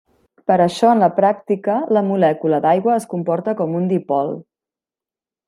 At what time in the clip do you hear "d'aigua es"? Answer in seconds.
2.65-3.07